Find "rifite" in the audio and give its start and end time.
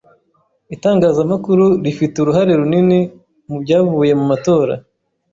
1.85-2.15